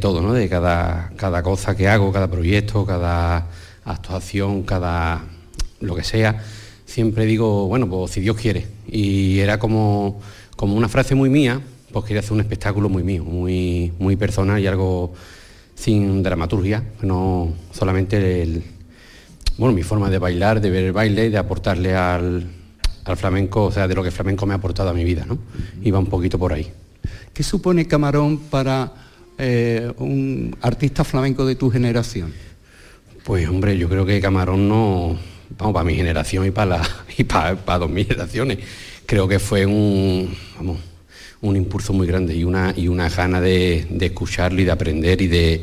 todo, 0.00 0.20
¿no? 0.20 0.32
De 0.32 0.48
cada, 0.48 1.12
cada 1.16 1.42
cosa 1.42 1.76
que 1.76 1.86
hago, 1.86 2.12
cada 2.12 2.28
proyecto, 2.28 2.84
cada 2.84 3.46
actuación, 3.84 4.64
cada 4.64 5.24
lo 5.80 5.94
que 5.94 6.02
sea, 6.02 6.42
siempre 6.86 7.24
digo, 7.24 7.68
bueno, 7.68 7.88
pues 7.88 8.10
si 8.10 8.20
Dios 8.20 8.36
quiere. 8.36 8.66
Y 8.88 9.38
era 9.38 9.58
como, 9.58 10.20
como 10.56 10.74
una 10.74 10.88
frase 10.88 11.14
muy 11.14 11.30
mía, 11.30 11.60
pues 11.96 12.08
quería 12.08 12.20
hacer 12.20 12.34
un 12.34 12.40
espectáculo 12.40 12.90
muy 12.90 13.02
mío, 13.02 13.24
muy, 13.24 13.90
muy 13.98 14.16
personal 14.16 14.60
y 14.60 14.66
algo 14.66 15.14
sin 15.74 16.22
dramaturgia, 16.22 16.84
no 17.00 17.54
solamente 17.72 18.42
el, 18.42 18.62
bueno, 19.56 19.74
mi 19.74 19.82
forma 19.82 20.10
de 20.10 20.18
bailar, 20.18 20.60
de 20.60 20.68
ver 20.68 20.84
el 20.84 20.92
baile, 20.92 21.30
de 21.30 21.38
aportarle 21.38 21.96
al, 21.96 22.48
al 23.02 23.16
flamenco, 23.16 23.64
o 23.64 23.72
sea, 23.72 23.88
de 23.88 23.94
lo 23.94 24.02
que 24.02 24.08
el 24.08 24.14
flamenco 24.14 24.44
me 24.44 24.52
ha 24.52 24.58
aportado 24.58 24.90
a 24.90 24.92
mi 24.92 25.04
vida, 25.04 25.24
¿no? 25.24 25.38
Iba 25.82 25.98
un 25.98 26.04
poquito 26.04 26.38
por 26.38 26.52
ahí. 26.52 26.70
¿Qué 27.32 27.42
supone 27.42 27.88
Camarón 27.88 28.40
para 28.40 28.92
eh, 29.38 29.90
un 29.96 30.54
artista 30.60 31.02
flamenco 31.02 31.46
de 31.46 31.54
tu 31.54 31.70
generación? 31.70 32.30
Pues 33.24 33.48
hombre, 33.48 33.78
yo 33.78 33.88
creo 33.88 34.04
que 34.04 34.20
Camarón 34.20 34.68
no, 34.68 35.16
vamos, 35.56 35.72
para 35.72 35.84
mi 35.86 35.94
generación 35.94 36.44
y 36.44 36.50
para, 36.50 36.76
la, 36.76 36.88
y 37.16 37.24
para, 37.24 37.56
para 37.56 37.78
dos 37.78 37.90
generaciones, 37.90 38.58
creo 39.06 39.26
que 39.26 39.38
fue 39.38 39.64
un, 39.64 40.36
vamos, 40.58 40.76
un 41.42 41.56
impulso 41.56 41.92
muy 41.92 42.06
grande 42.06 42.34
y 42.34 42.44
una, 42.44 42.72
y 42.76 42.88
una 42.88 43.08
gana 43.08 43.40
de, 43.40 43.86
escucharlo 44.00 44.60
y 44.60 44.64
de 44.64 44.70
aprender 44.70 45.20
y 45.20 45.28
de, 45.28 45.62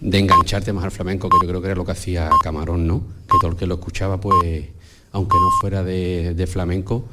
engancharte 0.00 0.72
más 0.72 0.84
al 0.84 0.90
flamenco, 0.90 1.28
que 1.28 1.36
yo 1.42 1.48
creo 1.48 1.60
que 1.60 1.66
era 1.68 1.74
lo 1.74 1.84
que 1.84 1.92
hacía 1.92 2.30
Camarón, 2.42 2.86
¿no? 2.86 3.00
Que 3.00 3.36
todo 3.40 3.50
el 3.50 3.56
que 3.56 3.66
lo 3.66 3.74
escuchaba, 3.74 4.20
pues, 4.20 4.64
aunque 5.12 5.36
no 5.36 5.50
fuera 5.60 5.82
de, 5.82 6.48
flamenco, 6.50 7.04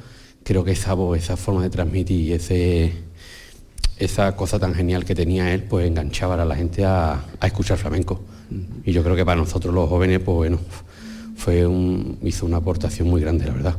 creo 0.44 0.64
que 0.64 0.72
esa 0.72 0.94
voz, 0.94 1.18
esa 1.18 1.36
forma 1.36 1.62
de 1.62 1.70
transmitir 1.70 2.20
y 2.20 2.32
ese, 2.32 2.92
esa 3.98 4.36
cosa 4.36 4.58
tan 4.58 4.74
genial 4.74 5.04
que 5.04 5.14
tenía 5.14 5.52
él, 5.52 5.64
pues 5.64 5.86
enganchaba 5.86 6.40
a 6.40 6.44
la 6.44 6.54
gente 6.54 6.84
a, 6.84 7.24
escuchar 7.42 7.78
flamenco. 7.78 8.20
Y 8.84 8.92
yo 8.92 9.02
creo 9.02 9.16
que 9.16 9.24
para 9.24 9.40
nosotros 9.40 9.74
los 9.74 9.88
jóvenes, 9.88 10.20
pues 10.20 10.36
bueno, 10.36 10.60
fue 11.36 11.66
un, 11.66 12.18
hizo 12.22 12.46
una 12.46 12.58
aportación 12.58 13.08
muy 13.08 13.20
grande, 13.20 13.46
la 13.46 13.52
verdad. 13.52 13.76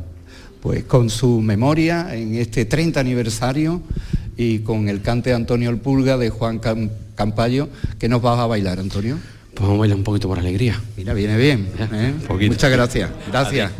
Pues 0.60 0.84
con 0.84 1.08
su 1.08 1.40
memoria 1.40 2.14
en 2.14 2.34
este 2.34 2.64
30 2.64 2.98
aniversario 3.00 3.80
y 4.38 4.60
con 4.60 4.88
el 4.88 5.02
cante 5.02 5.34
Antonio 5.34 5.68
el 5.68 5.78
Pulga 5.78 6.16
de 6.16 6.30
Juan 6.30 6.60
Campayo, 7.16 7.68
¿qué 7.98 8.08
nos 8.08 8.22
vas 8.22 8.38
a 8.38 8.46
bailar, 8.46 8.78
Antonio? 8.78 9.18
Pues 9.52 9.62
vamos 9.62 9.76
a 9.76 9.80
bailar 9.80 9.98
un 9.98 10.04
poquito 10.04 10.28
por 10.28 10.38
alegría. 10.38 10.80
Mira, 10.96 11.12
viene 11.12 11.36
bien. 11.36 11.68
¿eh? 11.92 12.14
Muchas 12.48 12.70
gracias. 12.70 13.10
Gracias. 13.28 13.72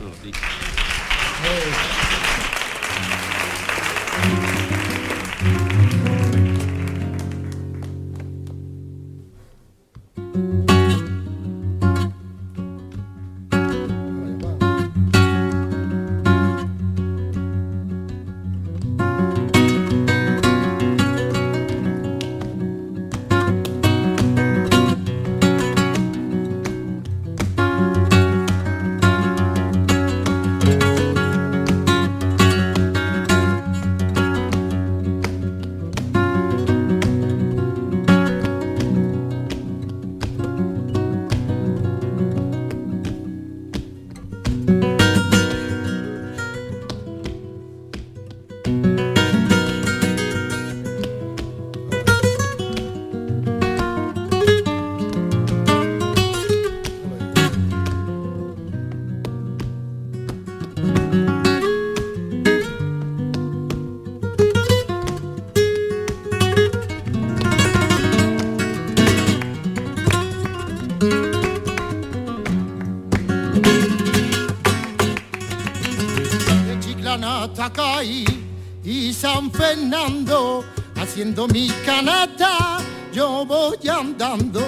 Haciendo 81.19 81.49
mi 81.49 81.67
canasta, 81.85 82.79
yo 83.13 83.45
voy 83.45 83.89
andando, 83.89 84.61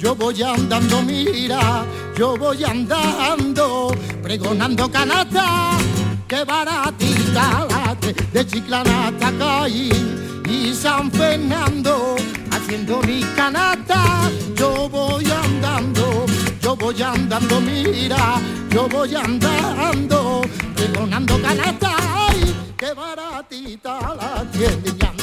yo 0.00 0.12
voy 0.16 0.42
andando, 0.42 1.00
mira, 1.02 1.84
yo 2.18 2.36
voy 2.36 2.64
andando, 2.64 3.94
pregonando 4.20 4.90
canasta, 4.90 5.78
que 6.26 6.42
baratita 6.42 7.68
late, 7.70 8.12
de 8.32 8.44
Chiclana 8.44 9.06
hasta 9.06 9.68
y 9.68 10.74
San 10.74 11.12
Fernando, 11.12 12.16
haciendo 12.50 13.00
mi 13.02 13.20
canasta, 13.36 14.28
yo 14.56 14.88
voy 14.88 15.30
andando, 15.30 16.26
yo 16.60 16.74
voy 16.74 17.00
andando, 17.02 17.60
mira, 17.60 18.40
yo 18.68 18.88
voy 18.88 19.14
andando, 19.14 20.42
pregonando 20.74 21.40
canasta, 21.40 21.96
que 22.76 22.92
baratita 22.94 24.16
la 24.16 24.44
tiene 24.50 25.13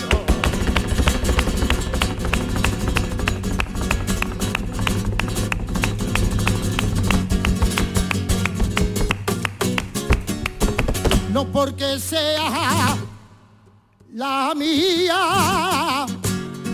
no 11.32 11.46
porque 11.46 11.98
sea 12.00 12.98
la 14.14 14.54
mía. 14.56 16.06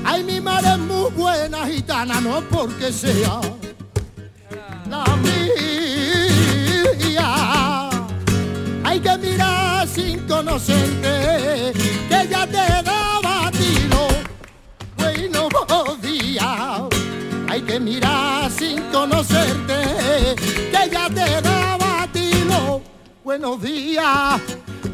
Ay, 0.03 0.23
mi 0.23 0.41
madre 0.41 0.69
es 0.73 0.79
muy 0.79 1.11
buena 1.11 1.67
gitana, 1.67 2.19
no 2.19 2.41
porque 2.49 2.91
sea 2.91 3.39
la 4.89 5.05
mía. 5.17 5.49
Hay 8.83 8.99
que 8.99 9.17
mirar 9.17 9.87
sin 9.87 10.19
conocerte, 10.27 11.73
que 12.09 12.27
ya 12.29 12.47
te 12.47 12.81
daba 12.83 13.51
tiro, 13.51 14.07
buenos 14.97 16.01
días. 16.01 16.81
Hay 17.49 17.61
que 17.61 17.79
mirar 17.79 18.49
sin 18.49 18.81
conocerte, 18.91 20.35
que 20.71 20.89
ya 20.91 21.09
te 21.09 21.41
daba 21.41 21.56
buenos 23.27 23.61
días. 23.61 24.41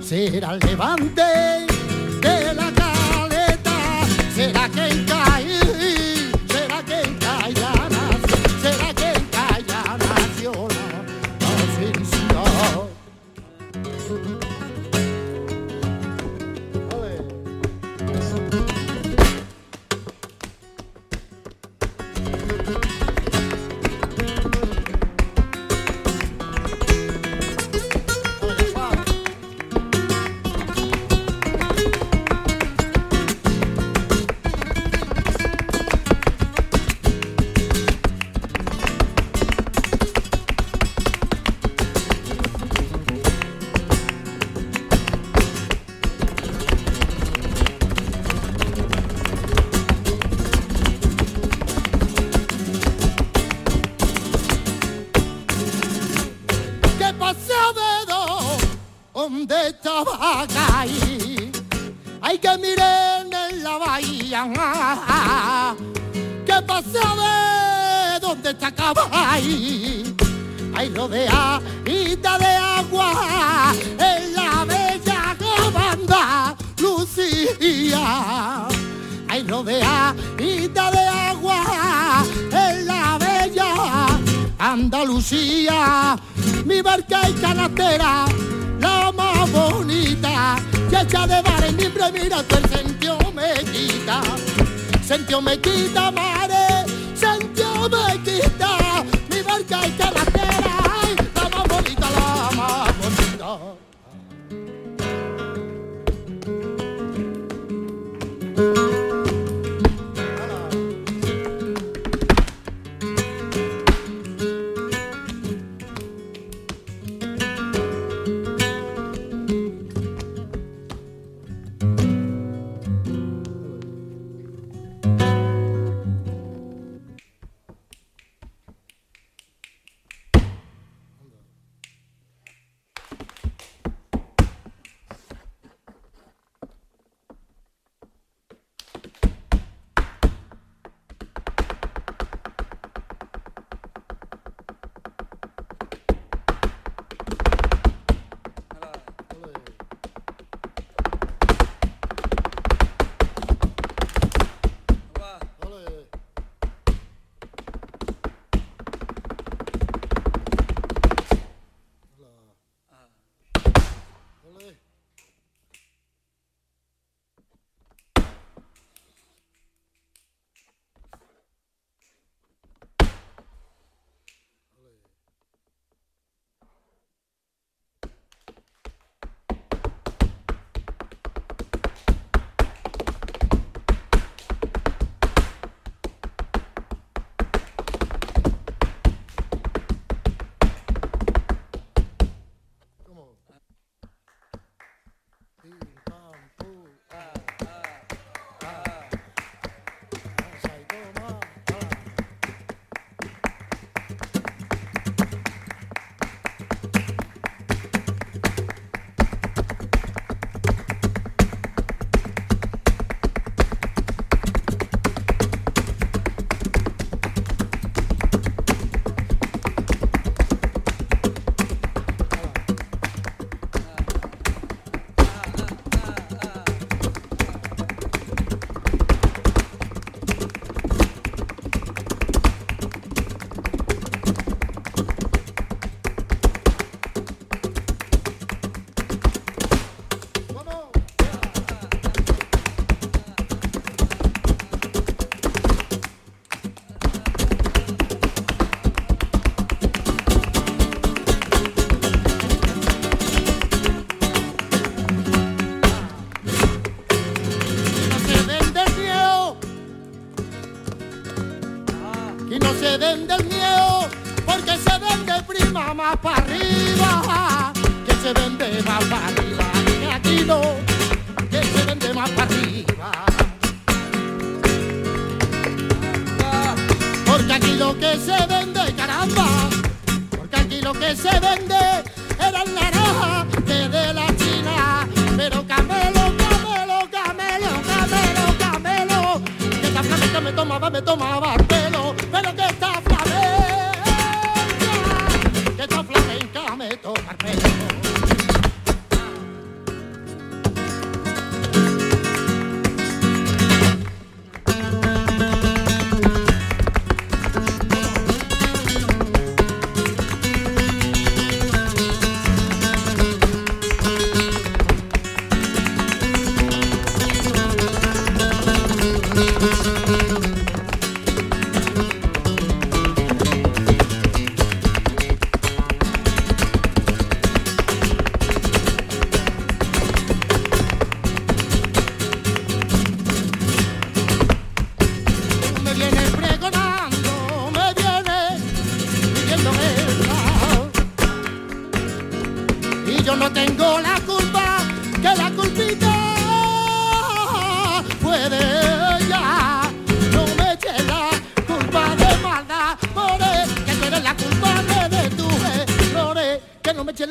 Será 0.01 0.53
el 0.55 0.59
levante 0.61 1.21
de 2.19 2.53
la 2.55 2.82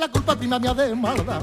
la 0.03 0.09
culpa, 0.09 0.35
prima 0.35 0.59
mía, 0.59 0.75
de 0.75 0.95
maldad. 0.97 1.43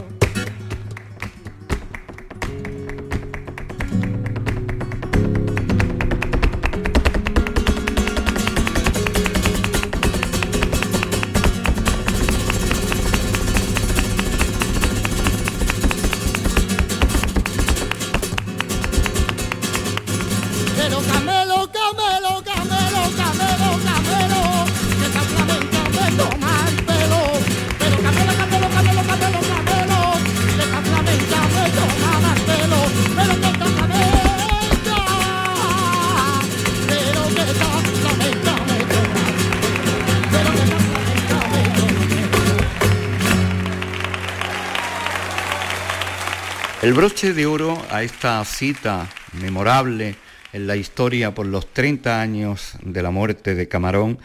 El 46.89 46.95
broche 46.95 47.35
de 47.35 47.45
oro 47.45 47.79
a 47.91 48.01
esta 48.01 48.43
cita 48.43 49.07
memorable 49.39 50.15
en 50.53 50.65
la 50.65 50.75
historia 50.75 51.35
por 51.35 51.45
los 51.45 51.71
30 51.71 52.19
años 52.19 52.73
de 52.81 53.03
la 53.03 53.11
muerte 53.11 53.53
de 53.53 53.67
Camarón 53.67 54.17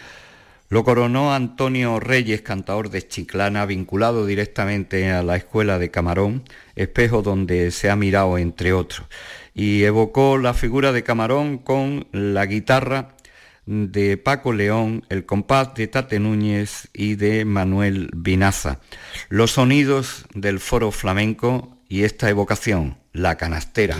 lo 0.71 0.83
coronó 0.83 1.35
Antonio 1.35 2.01
Reyes, 2.01 2.41
cantador 2.41 2.89
de 2.89 3.07
Chiclana, 3.07 3.67
vinculado 3.67 4.25
directamente 4.25 5.11
a 5.11 5.23
la 5.23 5.37
escuela 5.37 5.79
de 5.79 5.91
Camarón, 5.91 6.43
espejo 6.75 7.21
donde 7.21 7.71
se 7.71 7.91
ha 7.91 7.97
mirado 7.97 8.39
entre 8.39 8.73
otros, 8.73 9.09
y 9.53 9.83
evocó 9.83 10.39
la 10.39 10.55
figura 10.55 10.93
de 10.93 11.03
Camarón 11.03 11.59
con 11.59 12.07
la 12.13 12.47
guitarra 12.47 13.15
de 13.67 14.17
Paco 14.17 14.55
León, 14.55 15.05
el 15.11 15.27
compás 15.27 15.75
de 15.75 15.87
Tate 15.87 16.19
Núñez 16.19 16.89
y 16.95 17.17
de 17.17 17.45
Manuel 17.45 18.09
Vinaza. 18.15 18.81
Los 19.29 19.51
sonidos 19.51 20.25
del 20.33 20.61
foro 20.61 20.91
flamenco 20.93 21.74
y 21.89 22.05
esta 22.05 22.29
evocación, 22.29 22.99
la 23.13 23.37
canastera. 23.37 23.97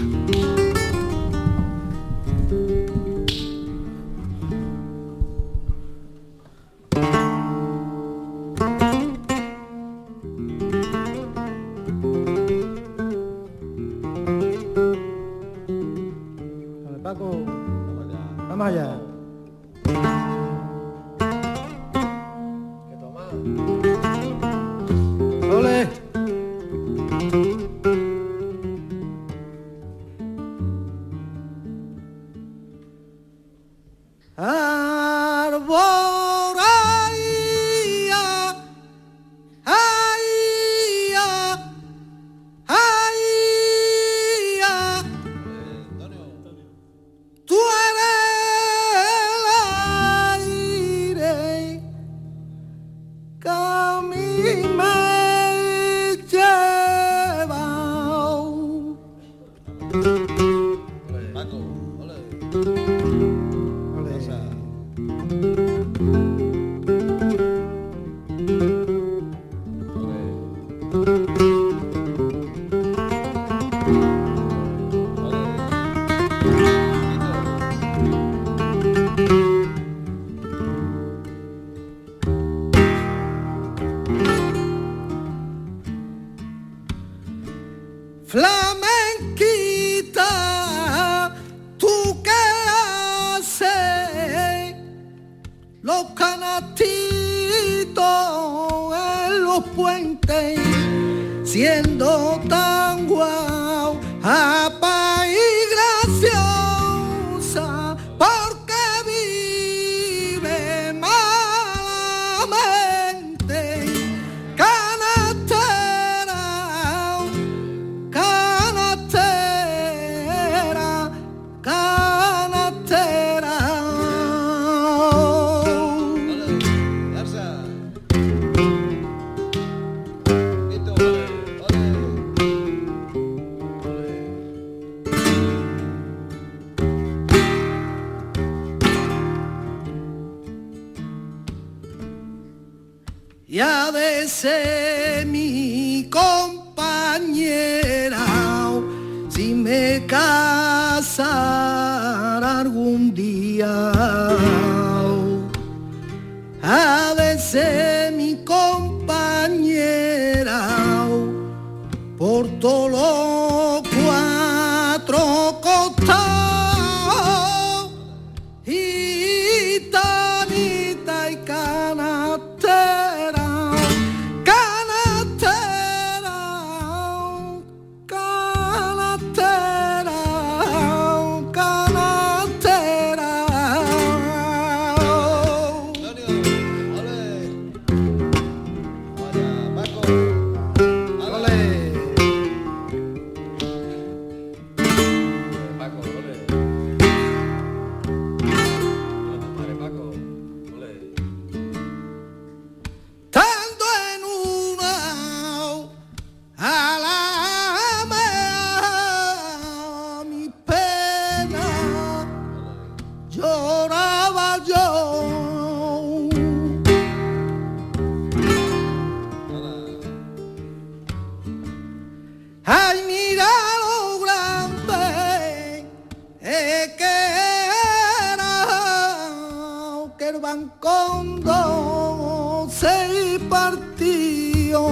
cuando 230.85 232.69
se 232.71 233.41
partió. 233.49 234.91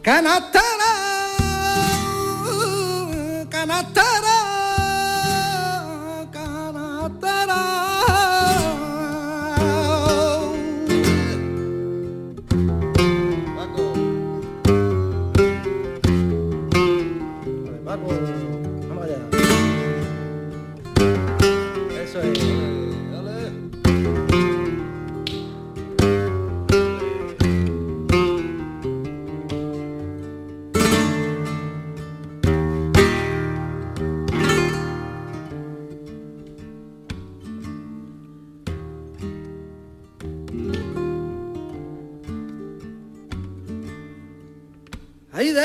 Canastara 0.00 0.92
canastara 3.50 4.17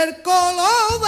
el 0.03 0.21
color 0.21 1.02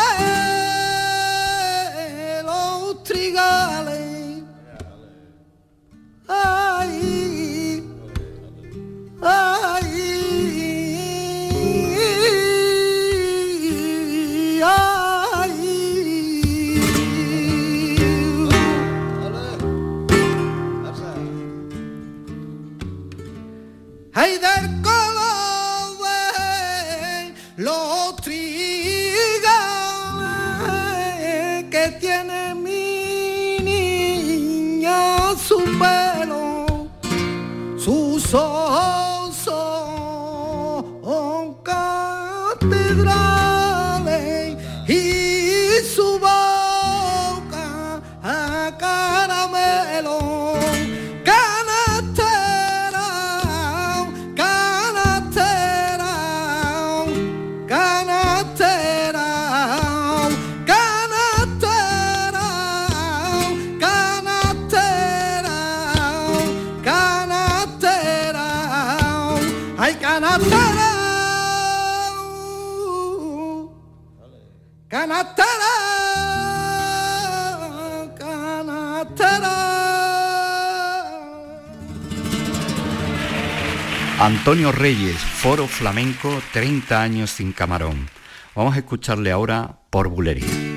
Antonio 84.25 84.71
Reyes, 84.71 85.17
Foro 85.17 85.67
Flamenco, 85.67 86.41
30 86.51 86.99
años 86.99 87.29
sin 87.29 87.51
camarón. 87.51 88.09
Vamos 88.55 88.73
a 88.73 88.79
escucharle 88.79 89.31
ahora 89.31 89.77
por 89.91 90.07
bulería. 90.09 90.74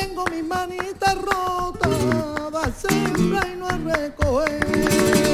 Tengo 0.00 0.24
mis 0.26 0.44
manitas 0.44 1.14
rotas, 1.22 1.88
va 2.52 2.62
a 2.62 2.72
sembrar 2.72 3.48
y 3.48 3.56
no 3.56 3.68
a 3.68 3.78
recoger. 3.78 5.33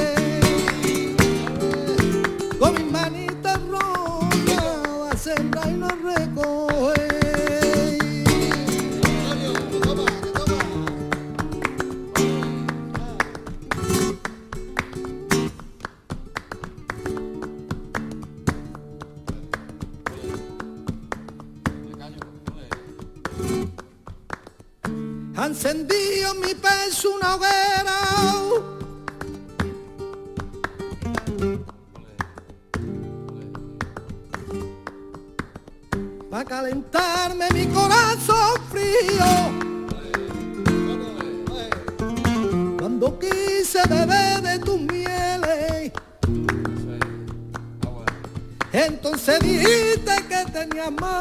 my 50.99 51.20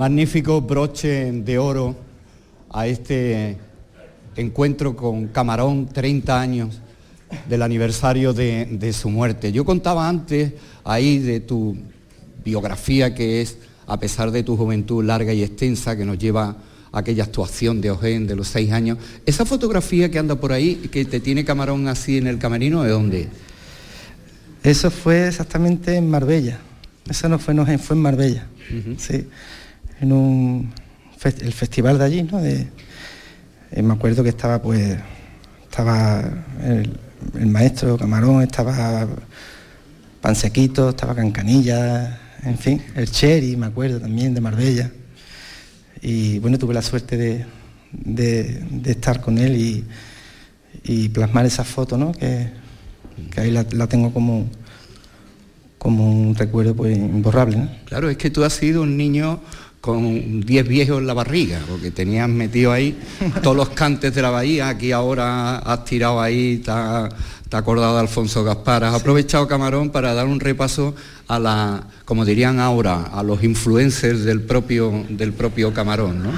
magnífico 0.00 0.62
broche 0.62 1.30
de 1.30 1.58
oro 1.58 1.94
a 2.70 2.86
este 2.86 3.58
encuentro 4.34 4.96
con 4.96 5.28
Camarón, 5.28 5.90
30 5.92 6.40
años 6.40 6.80
del 7.46 7.60
aniversario 7.60 8.32
de, 8.32 8.94
su 8.94 9.10
muerte. 9.10 9.52
Yo 9.52 9.62
contaba 9.66 10.08
antes 10.08 10.54
ahí 10.84 11.18
de 11.18 11.40
tu 11.40 11.76
biografía 12.42 13.14
que 13.14 13.42
es, 13.42 13.58
a 13.86 14.00
pesar 14.00 14.30
de 14.30 14.42
tu 14.42 14.56
juventud 14.56 15.04
larga 15.04 15.34
y 15.34 15.42
extensa, 15.42 15.94
que 15.94 16.06
nos 16.06 16.16
lleva 16.16 16.56
a 16.92 16.98
aquella 16.98 17.24
actuación 17.24 17.82
de 17.82 17.90
Ogen 17.90 18.26
de 18.26 18.36
los 18.36 18.48
seis 18.48 18.72
años, 18.72 18.96
esa 19.26 19.44
fotografía 19.44 20.10
que 20.10 20.18
anda 20.18 20.34
por 20.34 20.54
ahí, 20.54 20.76
que 20.90 21.04
te 21.04 21.20
tiene 21.20 21.44
Camarón 21.44 21.88
así 21.88 22.16
en 22.16 22.26
el 22.26 22.38
camerino, 22.38 22.84
¿de 22.84 22.90
dónde? 22.90 23.28
Eso 24.62 24.90
fue 24.90 25.28
exactamente 25.28 25.94
en 25.94 26.08
Marbella. 26.08 26.58
Eso 27.06 27.28
no 27.28 27.38
fue 27.38 27.52
en 27.52 27.60
Ogen, 27.60 27.78
fue 27.78 27.96
en 27.96 28.02
Marbella. 28.02 28.46
Sí. 28.96 29.26
En 30.00 30.12
un 30.12 30.72
el 31.24 31.52
festival 31.52 31.98
de 31.98 32.04
allí, 32.04 32.22
¿no? 32.22 32.40
De, 32.40 32.66
eh, 33.72 33.82
me 33.82 33.92
acuerdo 33.92 34.22
que 34.22 34.30
estaba 34.30 34.60
pues 34.60 34.96
estaba 35.70 36.22
el, 36.64 36.98
maestro 37.46 37.96
Camarón, 37.96 38.42
estaba 38.42 39.06
Pansequito, 40.20 40.90
estaba 40.90 41.14
Cancanilla, 41.14 42.18
en 42.42 42.58
fin, 42.58 42.82
el 42.94 43.10
Cherry, 43.10 43.56
me 43.56 43.66
acuerdo 43.66 44.00
también, 44.00 44.34
de 44.34 44.40
Marbella. 44.40 44.90
Y 46.02 46.38
bueno, 46.38 46.58
tuve 46.58 46.74
la 46.74 46.82
suerte 46.82 47.16
de, 47.16 48.80
estar 48.86 49.20
con 49.20 49.38
él 49.38 49.84
y, 50.84 51.08
plasmar 51.10 51.46
esa 51.46 51.64
foto, 51.64 51.96
¿no? 51.96 52.12
Que, 52.12 52.48
ahí 53.36 53.50
la, 53.50 53.86
tengo 53.86 54.12
como, 54.12 54.48
como 55.78 56.10
un 56.10 56.34
recuerdo 56.34 56.74
pues 56.74 56.96
imborrable. 56.96 57.68
Claro, 57.84 58.08
es 58.08 58.16
que 58.16 58.30
tú 58.30 58.42
has 58.44 58.54
sido 58.54 58.82
un 58.82 58.96
niño 58.96 59.40
con 59.80 60.42
10 60.42 60.68
viejos 60.68 60.98
en 60.98 61.06
la 61.06 61.14
barriga, 61.14 61.58
porque 61.68 61.90
tenías 61.90 62.28
metido 62.28 62.70
ahí 62.72 62.98
todos 63.42 63.56
los 63.56 63.70
cantes 63.70 64.14
de 64.14 64.20
la 64.20 64.30
bahía, 64.30 64.68
aquí 64.68 64.92
ahora 64.92 65.58
has 65.58 65.84
tirado 65.84 66.20
ahí, 66.20 66.58
te 66.58 66.70
has 66.70 67.08
acordado 67.52 67.94
de 67.94 68.00
Alfonso 68.00 68.44
Gaspar, 68.44 68.84
has 68.84 68.94
aprovechado 68.94 69.48
Camarón 69.48 69.88
para 69.90 70.12
dar 70.12 70.26
un 70.26 70.38
repaso 70.38 70.94
a 71.28 71.38
la, 71.38 71.82
como 72.04 72.26
dirían 72.26 72.60
ahora, 72.60 73.04
a 73.04 73.22
los 73.22 73.42
influencers 73.42 74.24
del 74.24 74.42
propio, 74.42 75.06
del 75.08 75.32
propio 75.32 75.72
Camarón, 75.72 76.24
¿no? 76.24 76.32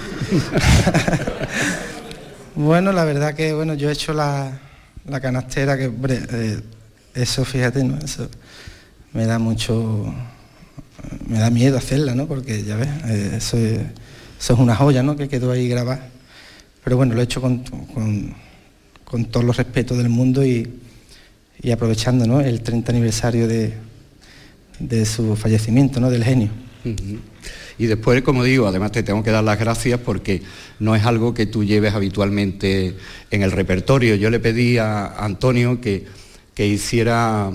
bueno, 2.54 2.92
la 2.92 3.04
verdad 3.04 3.34
que 3.34 3.52
bueno, 3.52 3.74
yo 3.74 3.88
he 3.88 3.92
hecho 3.92 4.14
la, 4.14 4.60
canastera, 5.20 5.76
que 5.76 5.90
eh, 6.08 6.60
eso 7.14 7.44
fíjate, 7.44 7.82
¿no? 7.82 7.98
Eso 7.98 8.28
me 9.12 9.26
da 9.26 9.40
mucho 9.40 10.14
me 11.26 11.38
da 11.38 11.50
miedo 11.50 11.76
hacerla, 11.76 12.14
¿no? 12.14 12.26
Porque 12.26 12.62
ya 12.62 12.76
ves, 12.76 12.88
eh, 13.06 13.34
eso, 13.36 13.56
es, 13.56 14.50
una 14.50 14.74
joya, 14.74 15.02
¿no? 15.02 15.16
Que 15.16 15.28
quedó 15.28 15.50
ahí 15.50 15.68
grabada. 15.68 16.08
Pero 16.84 16.96
bueno, 16.96 17.14
lo 17.14 17.20
he 17.20 17.24
hecho 17.24 17.40
con, 17.40 17.62
con, 19.04 19.24
todos 19.26 19.44
los 19.44 19.56
respetos 19.56 19.98
del 19.98 20.08
mundo 20.08 20.44
y, 20.44 20.68
aprovechando 21.72 22.26
¿no? 22.26 22.40
el 22.40 22.60
30 22.60 22.90
aniversario 22.90 23.46
de, 23.46 23.74
de 24.80 25.06
su 25.06 25.36
fallecimiento, 25.36 26.00
¿no? 26.00 26.10
Del 26.10 26.24
genio. 26.24 26.50
Y 27.78 27.86
después, 27.86 28.22
como 28.22 28.44
digo, 28.44 28.66
además 28.66 28.92
te 28.92 29.02
tengo 29.02 29.22
que 29.22 29.30
dar 29.30 29.44
las 29.44 29.58
gracias 29.58 30.00
porque 30.00 30.42
no 30.78 30.94
es 30.94 31.04
algo 31.04 31.34
que 31.34 31.46
tú 31.46 31.64
lleves 31.64 31.94
habitualmente 31.94 32.96
en 33.30 33.42
el 33.42 33.52
repertorio. 33.52 34.14
Yo 34.16 34.30
le 34.30 34.40
pedí 34.40 34.78
a 34.78 35.06
Antonio 35.06 35.80
que, 35.80 36.06
que 36.54 36.66
hiciera 36.66 37.50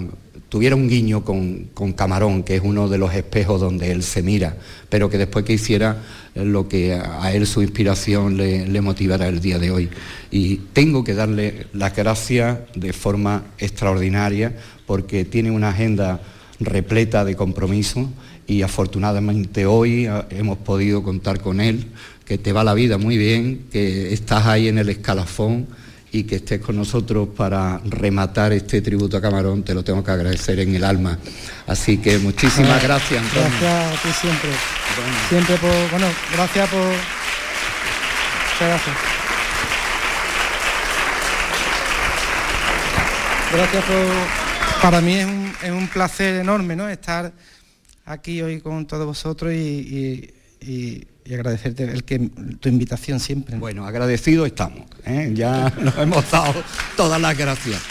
tuviera 0.49 0.75
un 0.75 0.87
guiño 0.87 1.23
con, 1.23 1.69
Camarón, 1.95 2.43
que 2.43 2.55
es 2.55 2.61
uno 2.63 2.87
de 2.87 2.97
los 2.97 3.13
espejos 3.13 3.59
donde 3.59 3.91
él 3.91 4.03
se 4.03 4.23
mira, 4.23 4.57
pero 4.89 5.09
que 5.09 5.17
después 5.17 5.45
que 5.45 5.53
hiciera 5.53 6.03
lo 6.35 6.67
que 6.67 6.93
a 6.93 7.31
él 7.33 7.47
su 7.47 7.61
inspiración 7.61 8.37
le, 8.37 8.67
le 8.67 8.81
motivara 8.81 9.27
el 9.27 9.41
día 9.41 9.59
de 9.59 9.71
hoy. 9.71 9.89
Y 10.31 10.57
tengo 10.73 11.03
que 11.03 11.13
darle 11.13 11.67
las 11.73 11.95
gracias 11.95 12.59
de 12.75 12.93
forma 12.93 13.43
extraordinaria 13.57 14.55
porque 14.85 15.25
tiene 15.25 15.51
una 15.51 15.69
agenda 15.69 16.21
repleta 16.59 17.25
de 17.25 17.35
compromiso 17.35 18.09
y 18.47 18.61
afortunadamente 18.61 19.65
hoy 19.65 20.07
hemos 20.29 20.57
podido 20.59 21.03
contar 21.03 21.41
con 21.41 21.59
él, 21.59 21.87
que 22.25 22.37
te 22.37 22.53
va 22.53 22.63
la 22.63 22.73
vida 22.73 22.97
muy 22.97 23.17
bien, 23.17 23.65
que 23.71 24.13
estás 24.13 24.45
ahí 24.45 24.69
en 24.69 24.77
el 24.77 24.89
escalafón 24.89 25.67
y 26.11 26.23
que 26.23 26.37
estés 26.37 26.61
con 26.61 26.75
nosotros 26.75 27.29
para 27.35 27.79
rematar 27.83 28.53
este 28.53 28.81
tributo 28.81 29.17
a 29.17 29.21
Camarón, 29.21 29.63
te 29.63 29.73
lo 29.73 29.83
tengo 29.83 30.03
que 30.03 30.11
agradecer 30.11 30.59
en 30.59 30.75
el 30.75 30.83
alma. 30.83 31.17
Así 31.67 31.97
que 31.97 32.17
muchísimas 32.19 32.81
gracias, 32.81 33.21
Antonio. 33.21 33.49
Gracias 33.59 33.99
a 33.99 34.01
ti 34.01 34.09
siempre. 34.21 34.49
Siempre 35.29 35.57
por, 35.57 35.91
bueno, 35.91 36.07
gracias 36.33 36.69
por... 36.69 36.79
Muchas 36.79 36.99
gracias. 38.59 38.95
Gracias 43.53 43.83
por... 43.83 44.81
Para 44.81 45.01
mí 45.01 45.15
es 45.15 45.71
un, 45.71 45.87
placer 45.87 46.35
enorme, 46.35 46.75
¿no? 46.75 46.87
Estar 46.87 47.33
aquí 48.05 48.41
hoy 48.41 48.61
con 48.61 48.85
todos 48.85 49.05
vosotros 49.05 49.51
y 49.53 50.33
y 50.61 51.05
agradecerte 51.33 51.83
el 51.83 52.03
que, 52.03 52.19
tu 52.59 52.69
invitación 52.69 53.19
siempre. 53.19 53.57
Bueno, 53.57 53.85
agradecidos 53.85 54.47
estamos, 54.47 54.85
¿eh? 55.05 55.31
ya 55.33 55.73
nos 55.81 55.97
hemos 55.97 56.29
dado 56.29 56.63
todas 56.95 57.19
las 57.19 57.37
gracias. 57.37 57.81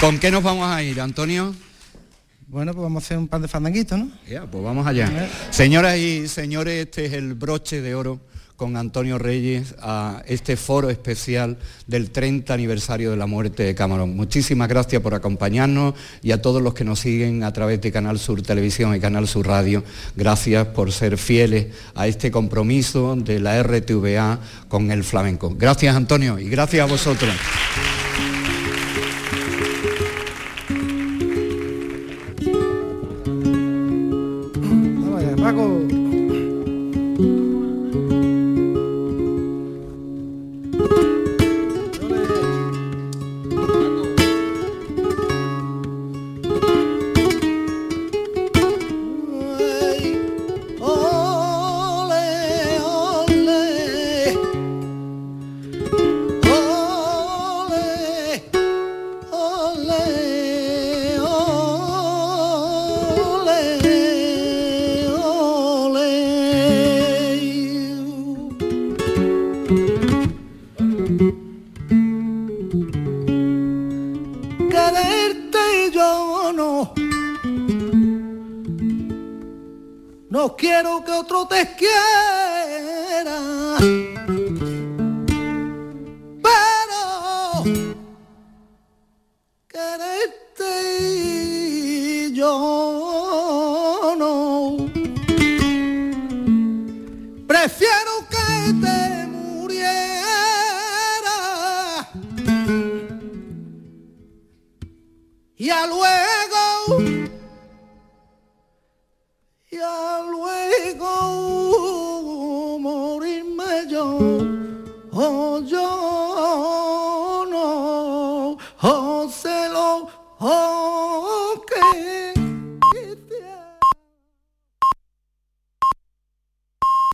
¿Con 0.00 0.18
qué 0.18 0.30
nos 0.30 0.42
vamos 0.42 0.68
a 0.70 0.82
ir, 0.82 1.00
Antonio? 1.00 1.54
Bueno, 2.46 2.72
pues 2.72 2.82
vamos 2.82 3.02
a 3.02 3.06
hacer 3.06 3.18
un 3.18 3.28
pan 3.28 3.42
de 3.42 3.48
fandanguito, 3.48 3.96
¿no? 3.96 4.10
Ya, 4.28 4.46
pues 4.46 4.62
vamos 4.62 4.86
allá. 4.86 5.28
Señoras 5.50 5.96
y 5.96 6.28
señores, 6.28 6.86
este 6.86 7.06
es 7.06 7.12
el 7.14 7.34
broche 7.34 7.80
de 7.80 7.94
oro 7.94 8.20
con 8.56 8.76
Antonio 8.76 9.18
Reyes 9.18 9.74
a 9.80 10.22
este 10.26 10.56
foro 10.56 10.90
especial 10.90 11.58
del 11.86 12.10
30 12.10 12.54
aniversario 12.54 13.10
de 13.10 13.16
la 13.16 13.26
muerte 13.26 13.64
de 13.64 13.74
Camarón. 13.74 14.16
Muchísimas 14.16 14.68
gracias 14.68 15.02
por 15.02 15.14
acompañarnos 15.14 15.94
y 16.22 16.32
a 16.32 16.40
todos 16.40 16.62
los 16.62 16.74
que 16.74 16.84
nos 16.84 17.00
siguen 17.00 17.42
a 17.42 17.52
través 17.52 17.80
de 17.80 17.90
Canal 17.90 18.18
Sur 18.18 18.42
Televisión 18.42 18.94
y 18.94 19.00
Canal 19.00 19.26
Sur 19.26 19.46
Radio. 19.46 19.82
Gracias 20.16 20.66
por 20.68 20.92
ser 20.92 21.18
fieles 21.18 21.66
a 21.94 22.06
este 22.06 22.30
compromiso 22.30 23.16
de 23.16 23.40
la 23.40 23.60
RTVA 23.62 24.38
con 24.68 24.90
el 24.90 25.02
flamenco. 25.02 25.54
Gracias 25.56 25.96
Antonio 25.96 26.38
y 26.38 26.48
gracias 26.48 26.82
a 26.82 26.90
vosotros. 26.90 27.34